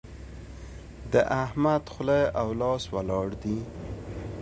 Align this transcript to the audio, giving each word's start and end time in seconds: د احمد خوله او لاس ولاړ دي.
د 1.13 1.15
احمد 1.43 1.83
خوله 1.93 2.21
او 2.41 2.47
لاس 2.61 2.83
ولاړ 2.95 3.27
دي. 3.43 3.57